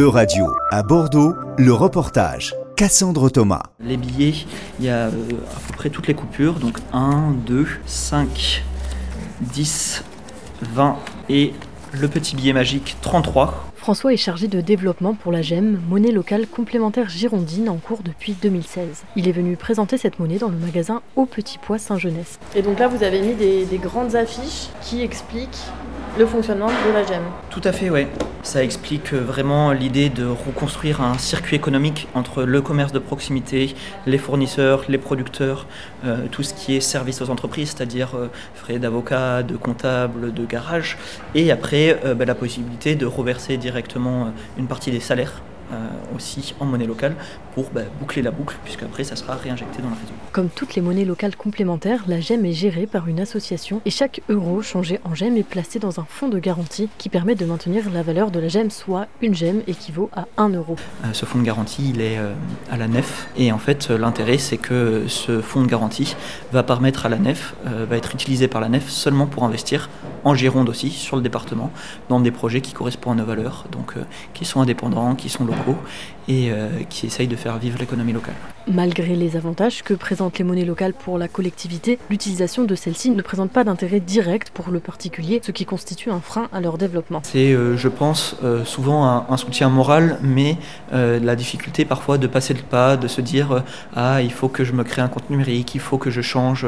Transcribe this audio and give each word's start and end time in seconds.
E-Radio, 0.00 0.46
à 0.70 0.82
Bordeaux, 0.82 1.34
le 1.58 1.74
reportage. 1.74 2.54
Cassandre 2.74 3.28
Thomas. 3.28 3.64
Les 3.84 3.98
billets, 3.98 4.46
il 4.78 4.86
y 4.86 4.88
a 4.88 5.08
euh, 5.08 5.10
à 5.10 5.60
peu 5.66 5.76
près 5.76 5.90
toutes 5.90 6.06
les 6.06 6.14
coupures, 6.14 6.54
donc 6.54 6.78
1, 6.94 7.34
2, 7.44 7.66
5, 7.84 8.64
10, 9.42 10.02
20 10.62 10.96
et 11.28 11.52
le 11.92 12.08
petit 12.08 12.34
billet 12.34 12.54
magique 12.54 12.96
33. 13.02 13.72
François 13.76 14.14
est 14.14 14.16
chargé 14.16 14.48
de 14.48 14.62
développement 14.62 15.12
pour 15.12 15.32
la 15.32 15.42
GEM, 15.42 15.78
monnaie 15.86 16.12
locale 16.12 16.46
complémentaire 16.46 17.10
girondine 17.10 17.68
en 17.68 17.76
cours 17.76 18.00
depuis 18.02 18.32
2016. 18.40 19.04
Il 19.16 19.28
est 19.28 19.32
venu 19.32 19.58
présenter 19.58 19.98
cette 19.98 20.18
monnaie 20.18 20.38
dans 20.38 20.48
le 20.48 20.56
magasin 20.56 21.02
Au 21.14 21.26
Petit 21.26 21.58
Pois 21.58 21.78
Saint-Jeunesse. 21.78 22.38
Et 22.56 22.62
donc 22.62 22.78
là, 22.78 22.88
vous 22.88 23.04
avez 23.04 23.20
mis 23.20 23.34
des, 23.34 23.66
des 23.66 23.78
grandes 23.78 24.14
affiches 24.16 24.70
qui 24.80 25.02
expliquent 25.02 25.60
le 26.18 26.24
fonctionnement 26.24 26.68
de 26.68 26.92
la 26.94 27.04
GEM. 27.04 27.22
Tout 27.50 27.60
à 27.64 27.72
fait, 27.72 27.90
oui. 27.90 28.06
Ça 28.42 28.64
explique 28.64 29.12
vraiment 29.12 29.70
l'idée 29.72 30.08
de 30.08 30.24
reconstruire 30.24 31.02
un 31.02 31.18
circuit 31.18 31.56
économique 31.56 32.08
entre 32.14 32.44
le 32.44 32.62
commerce 32.62 32.90
de 32.90 32.98
proximité, 32.98 33.74
les 34.06 34.16
fournisseurs, 34.16 34.84
les 34.88 34.96
producteurs, 34.96 35.66
euh, 36.06 36.26
tout 36.30 36.42
ce 36.42 36.54
qui 36.54 36.74
est 36.74 36.80
service 36.80 37.20
aux 37.20 37.28
entreprises, 37.28 37.74
c'est-à-dire 37.76 38.16
euh, 38.16 38.28
frais 38.54 38.78
d'avocat, 38.78 39.42
de 39.42 39.56
comptable, 39.56 40.32
de 40.32 40.46
garage, 40.46 40.96
et 41.34 41.52
après 41.52 42.00
euh, 42.06 42.14
bah, 42.14 42.24
la 42.24 42.34
possibilité 42.34 42.94
de 42.94 43.04
reverser 43.04 43.58
directement 43.58 44.32
une 44.58 44.66
partie 44.66 44.90
des 44.90 45.00
salaires 45.00 45.42
aussi 46.14 46.54
en 46.60 46.64
monnaie 46.64 46.86
locale 46.86 47.14
pour 47.54 47.70
bah, 47.70 47.82
boucler 47.98 48.22
la 48.22 48.30
boucle, 48.30 48.56
puisque 48.64 48.82
après 48.82 49.04
ça 49.04 49.16
sera 49.16 49.34
réinjecté 49.34 49.82
dans 49.82 49.88
le 49.88 49.94
réseau. 49.94 50.12
Comme 50.32 50.48
toutes 50.48 50.74
les 50.74 50.82
monnaies 50.82 51.04
locales 51.04 51.36
complémentaires, 51.36 52.04
la 52.06 52.20
GEM 52.20 52.44
est 52.44 52.52
gérée 52.52 52.86
par 52.86 53.08
une 53.08 53.20
association 53.20 53.80
et 53.84 53.90
chaque 53.90 54.20
euro 54.28 54.62
changé 54.62 55.00
en 55.04 55.14
GEM 55.14 55.36
est 55.36 55.42
placé 55.42 55.78
dans 55.78 56.00
un 56.00 56.06
fonds 56.08 56.28
de 56.28 56.38
garantie 56.38 56.88
qui 56.98 57.08
permet 57.08 57.34
de 57.34 57.44
maintenir 57.44 57.90
la 57.90 58.02
valeur 58.02 58.30
de 58.30 58.38
la 58.38 58.48
GEM, 58.48 58.70
soit 58.70 59.06
une 59.22 59.34
GEM 59.34 59.62
équivaut 59.66 60.10
à 60.14 60.26
1 60.36 60.50
euro. 60.50 60.76
Euh, 61.04 61.12
ce 61.12 61.26
fonds 61.26 61.38
de 61.38 61.44
garantie, 61.44 61.90
il 61.90 62.00
est 62.00 62.18
euh, 62.18 62.32
à 62.70 62.76
la 62.76 62.88
nef. 62.88 63.28
Et 63.36 63.52
en 63.52 63.58
fait, 63.58 63.90
euh, 63.90 63.98
l'intérêt, 63.98 64.38
c'est 64.38 64.56
que 64.56 65.04
ce 65.08 65.40
fonds 65.40 65.62
de 65.62 65.66
garantie 65.66 66.16
va 66.52 66.62
permettre 66.62 67.06
à 67.06 67.08
la 67.08 67.18
nef, 67.18 67.54
euh, 67.66 67.86
va 67.88 67.96
être 67.96 68.14
utilisé 68.14 68.48
par 68.48 68.60
la 68.60 68.68
nef 68.68 68.88
seulement 68.88 69.26
pour 69.26 69.44
investir 69.44 69.88
en 70.24 70.34
Gironde 70.34 70.68
aussi, 70.68 70.90
sur 70.90 71.16
le 71.16 71.22
département, 71.22 71.70
dans 72.08 72.20
des 72.20 72.30
projets 72.30 72.60
qui 72.60 72.72
correspondent 72.72 73.18
à 73.18 73.22
nos 73.22 73.26
valeurs, 73.26 73.66
donc 73.72 73.94
euh, 73.96 74.02
qui 74.34 74.44
sont 74.44 74.60
indépendants, 74.60 75.14
qui 75.14 75.28
sont 75.28 75.44
locaux 75.44 75.76
et 76.28 76.50
euh, 76.52 76.68
qui 76.88 77.06
essayent 77.06 77.26
de 77.28 77.36
faire 77.36 77.58
vivre 77.58 77.78
l'économie 77.78 78.12
locale. 78.12 78.34
Malgré 78.68 79.16
les 79.16 79.36
avantages 79.36 79.82
que 79.82 79.94
présentent 79.94 80.38
les 80.38 80.44
monnaies 80.44 80.64
locales 80.64 80.92
pour 80.92 81.18
la 81.18 81.26
collectivité, 81.28 81.98
l'utilisation 82.10 82.64
de 82.64 82.74
celles-ci 82.74 83.10
ne 83.10 83.22
présente 83.22 83.50
pas 83.50 83.64
d'intérêt 83.64 84.00
direct 84.00 84.50
pour 84.50 84.70
le 84.70 84.80
particulier, 84.80 85.40
ce 85.42 85.50
qui 85.50 85.64
constitue 85.64 86.10
un 86.10 86.20
frein 86.20 86.48
à 86.52 86.60
leur 86.60 86.78
développement. 86.78 87.20
C'est, 87.24 87.52
euh, 87.52 87.76
je 87.76 87.88
pense, 87.88 88.36
euh, 88.44 88.64
souvent 88.64 89.06
un, 89.06 89.26
un 89.28 89.36
soutien 89.36 89.68
moral, 89.70 90.18
mais 90.22 90.56
euh, 90.92 91.18
la 91.18 91.34
difficulté 91.36 91.84
parfois 91.84 92.18
de 92.18 92.26
passer 92.26 92.54
le 92.54 92.62
pas, 92.62 92.96
de 92.96 93.08
se 93.08 93.20
dire 93.20 93.52
euh, 93.52 93.60
ah 93.96 94.22
il 94.22 94.32
faut 94.32 94.48
que 94.48 94.62
je 94.62 94.72
me 94.72 94.84
crée 94.84 95.02
un 95.02 95.08
compte 95.08 95.30
numérique, 95.30 95.74
il 95.74 95.80
faut 95.80 95.98
que 95.98 96.10
je 96.10 96.20
change 96.20 96.66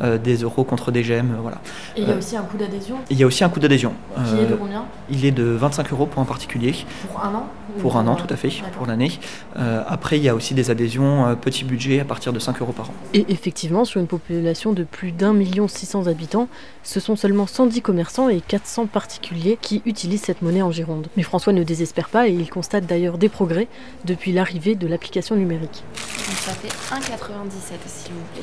euh, 0.00 0.18
des 0.18 0.36
euros 0.38 0.64
contre 0.64 0.90
des 0.90 1.04
gemmes, 1.04 1.36
voilà. 1.40 1.58
Et 1.96 2.00
il 2.00 2.08
y 2.08 2.10
a 2.10 2.14
Euh, 2.14 2.18
aussi 2.18 2.36
un 2.36 2.42
coût 2.42 2.56
d'adhésion 2.56 2.93
Il 3.10 3.18
y 3.18 3.22
a 3.22 3.26
aussi 3.26 3.44
un 3.44 3.48
coût 3.48 3.60
d'adhésion. 3.60 3.92
qui 4.14 4.34
est 4.34 4.46
de 4.46 4.54
Euh, 4.54 4.56
combien 4.58 4.84
il 5.10 5.24
est 5.24 5.32
de 5.32 5.44
25 5.44 5.92
euros 5.92 6.06
pour 6.06 6.22
un 6.22 6.24
particulier, 6.24 6.74
Pour 7.10 7.22
un 7.24 7.34
an 7.34 7.48
pour 7.78 7.96
un 7.96 8.06
an 8.06 8.14
tout 8.14 8.32
à 8.32 8.36
fait, 8.36 8.50
pour 8.76 8.86
l'année. 8.86 9.10
Euh, 9.56 9.82
après, 9.86 10.16
il 10.16 10.22
y 10.22 10.28
a 10.28 10.34
aussi 10.34 10.54
des 10.54 10.70
adhésions 10.70 11.26
euh, 11.26 11.34
petit 11.34 11.64
budget 11.64 12.00
à 12.00 12.04
partir 12.04 12.32
de 12.32 12.38
5 12.38 12.60
euros 12.60 12.72
par 12.72 12.90
an. 12.90 12.94
Et 13.12 13.26
effectivement, 13.28 13.84
sur 13.84 14.00
une 14.00 14.06
population 14.06 14.72
de 14.72 14.84
plus 14.84 15.12
d'un 15.12 15.32
million 15.32 15.68
six 15.68 15.86
cents 15.86 16.06
habitants, 16.06 16.48
ce 16.82 17.00
sont 17.00 17.16
seulement 17.16 17.46
110 17.46 17.82
commerçants 17.82 18.28
et 18.28 18.40
400 18.40 18.86
particuliers 18.86 19.58
qui 19.60 19.82
utilisent 19.86 20.22
cette 20.22 20.42
monnaie 20.42 20.62
en 20.62 20.70
Gironde. 20.70 21.08
Mais 21.16 21.22
François 21.22 21.52
ne 21.52 21.62
désespère 21.62 22.08
pas 22.08 22.28
et 22.28 22.32
il 22.32 22.48
constate 22.48 22.86
d'ailleurs 22.86 23.18
des 23.18 23.28
progrès 23.28 23.68
depuis 24.04 24.32
l'arrivée 24.32 24.74
de 24.74 24.86
l'application 24.86 25.36
numérique. 25.36 25.82
Donc 26.26 26.36
ça 26.36 26.52
fait 26.52 26.68
1,97 26.68 27.50
s'il 27.86 28.12
vous 28.12 28.20
plaît. 28.32 28.42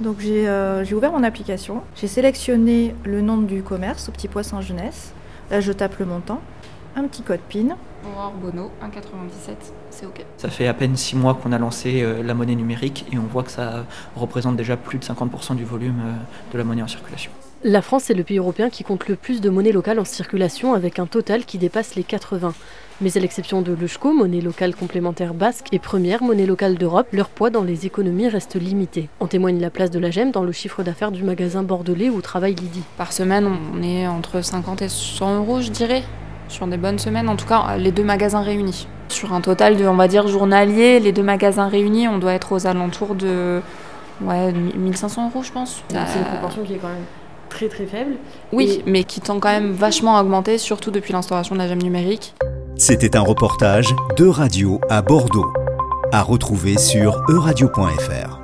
Donc 0.00 0.20
j'ai 0.20 0.48
euh, 0.48 0.84
j'ai 0.84 0.94
ouvert 0.94 1.12
mon 1.12 1.22
application, 1.22 1.82
j'ai 1.96 2.06
sélectionné 2.06 2.94
le 3.04 3.22
nom 3.22 3.38
du 3.38 3.62
commerce 3.62 4.08
au 4.10 4.12
petit 4.12 4.28
pois 4.28 4.42
Saint-Jeunesse. 4.42 5.12
Là 5.50 5.60
je 5.60 5.72
tape 5.72 5.98
le 5.98 6.04
montant, 6.04 6.40
un 6.94 7.04
petit 7.04 7.22
code 7.22 7.40
PIN. 7.40 7.76
Aurore 8.04 8.32
Bono, 8.32 8.70
1,97, 8.82 9.54
c'est 9.90 10.06
ok. 10.06 10.26
Ça 10.36 10.50
fait 10.50 10.66
à 10.66 10.74
peine 10.74 10.96
6 10.96 11.16
mois 11.16 11.34
qu'on 11.34 11.52
a 11.52 11.58
lancé 11.58 12.02
euh, 12.02 12.22
la 12.22 12.34
monnaie 12.34 12.56
numérique 12.56 13.06
et 13.12 13.18
on 13.18 13.22
voit 13.22 13.44
que 13.44 13.50
ça 13.50 13.86
représente 14.16 14.56
déjà 14.56 14.76
plus 14.76 14.98
de 14.98 15.04
50% 15.04 15.54
du 15.54 15.64
volume 15.64 16.00
euh, 16.04 16.12
de 16.52 16.58
la 16.58 16.64
monnaie 16.64 16.82
en 16.82 16.88
circulation. 16.88 17.30
La 17.64 17.80
France 17.80 18.10
est 18.10 18.14
le 18.14 18.24
pays 18.24 18.38
européen 18.38 18.70
qui 18.70 18.82
compte 18.82 19.06
le 19.06 19.14
plus 19.14 19.40
de 19.40 19.48
monnaie 19.48 19.70
locale 19.70 20.00
en 20.00 20.04
circulation 20.04 20.74
avec 20.74 20.98
un 20.98 21.06
total 21.06 21.44
qui 21.44 21.58
dépasse 21.58 21.94
les 21.94 22.02
80. 22.02 22.54
Mais 23.00 23.16
à 23.16 23.20
l'exception 23.20 23.62
de 23.62 23.72
l'Eushco, 23.72 24.12
monnaie 24.12 24.40
locale 24.40 24.74
complémentaire 24.74 25.32
basque 25.32 25.68
et 25.70 25.78
première 25.78 26.24
monnaie 26.24 26.44
locale 26.44 26.74
d'Europe, 26.76 27.06
leur 27.12 27.28
poids 27.28 27.50
dans 27.50 27.62
les 27.62 27.86
économies 27.86 28.28
reste 28.28 28.56
limité. 28.56 29.08
En 29.20 29.28
témoigne 29.28 29.60
la 29.60 29.70
place 29.70 29.92
de 29.92 30.00
la 30.00 30.10
GEM 30.10 30.32
dans 30.32 30.42
le 30.42 30.50
chiffre 30.50 30.82
d'affaires 30.82 31.12
du 31.12 31.22
magasin 31.22 31.62
bordelais 31.62 32.10
où 32.10 32.20
travaille 32.20 32.56
Lydie. 32.56 32.82
Par 32.96 33.12
semaine, 33.12 33.48
on 33.72 33.80
est 33.80 34.08
entre 34.08 34.40
50 34.40 34.82
et 34.82 34.88
100 34.88 35.36
euros, 35.36 35.60
je 35.60 35.70
dirais. 35.70 36.02
Sur 36.48 36.66
des 36.66 36.76
bonnes 36.76 36.98
semaines, 36.98 37.28
en 37.28 37.36
tout 37.36 37.46
cas, 37.46 37.76
les 37.76 37.92
deux 37.92 38.02
magasins 38.02 38.42
réunis. 38.42 38.88
Sur 39.08 39.34
un 39.34 39.40
total 39.40 39.76
de, 39.76 39.86
on 39.86 39.94
va 39.94 40.08
dire, 40.08 40.26
journalier, 40.26 40.98
les 40.98 41.12
deux 41.12 41.22
magasins 41.22 41.68
réunis, 41.68 42.08
on 42.08 42.18
doit 42.18 42.32
être 42.32 42.50
aux 42.50 42.66
alentours 42.66 43.14
de 43.14 43.60
ouais, 44.20 44.50
1500 44.50 45.28
euros, 45.30 45.44
je 45.44 45.52
pense. 45.52 45.84
Donc 45.90 46.00
c'est 46.08 46.18
une 46.18 46.24
Euh, 46.24 46.30
proportion 46.32 46.64
qui 46.64 46.74
est 46.74 46.78
quand 46.78 46.88
même 46.88 47.04
très 47.52 47.68
très 47.68 47.86
faible. 47.86 48.16
Oui, 48.52 48.82
Et- 48.86 48.90
mais 48.90 49.04
qui 49.04 49.20
tend 49.20 49.38
quand 49.40 49.50
même 49.50 49.72
vachement 49.72 50.16
à 50.16 50.22
augmenter, 50.22 50.58
surtout 50.58 50.90
depuis 50.90 51.12
l'instauration 51.12 51.54
de 51.54 51.60
la 51.60 51.68
GEM 51.68 51.82
numérique. 51.82 52.34
C'était 52.76 53.16
un 53.16 53.20
reportage 53.20 53.94
de 54.16 54.26
radio 54.26 54.80
à 54.90 55.02
Bordeaux. 55.02 55.52
À 56.12 56.22
retrouver 56.22 56.76
sur 56.78 57.22
euradio.fr. 57.28 58.41